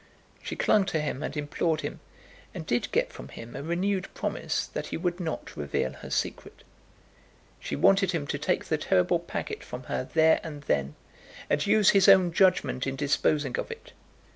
She 0.41 0.55
clung 0.55 0.85
to 0.85 0.99
him 0.99 1.21
and 1.21 1.37
implored 1.37 1.81
him, 1.81 1.99
and 2.55 2.65
did 2.65 2.91
get 2.91 3.13
from 3.13 3.27
him 3.27 3.55
a 3.55 3.61
renewed 3.61 4.11
promise 4.15 4.65
that 4.65 4.87
he 4.87 4.97
would 4.97 5.19
not 5.19 5.55
reveal 5.55 5.91
her 5.93 6.09
secret. 6.09 6.63
She 7.59 7.75
wanted 7.75 8.11
him 8.11 8.25
to 8.25 8.39
take 8.39 8.65
the 8.65 8.79
terrible 8.79 9.19
packet 9.19 9.63
from 9.63 9.83
her 9.83 10.09
there 10.11 10.39
and 10.41 10.63
then, 10.63 10.95
and 11.51 11.63
use 11.67 11.91
his 11.91 12.09
own 12.09 12.33
judgment 12.33 12.87
in 12.87 12.95
disposing 12.95 13.59
of 13.59 13.69
it. 13.69 13.93